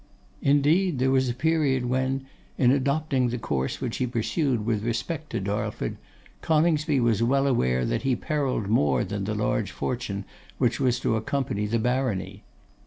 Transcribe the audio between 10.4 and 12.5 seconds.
which was to accompany the barony.